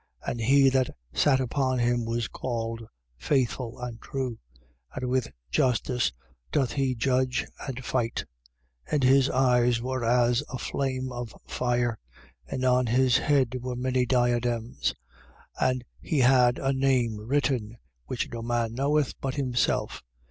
[0.25, 2.87] And he that sat upon him was called
[3.19, 4.39] faithful and true:
[4.95, 6.11] and with justice
[6.51, 8.25] doth he judge and fight.
[8.87, 8.93] 19:12.
[8.93, 11.99] And his eyes were as a flame of fire:
[12.47, 14.95] and on his head were many diadems.
[15.59, 17.77] And he had a name written,
[18.07, 20.01] which no man knoweth but himself.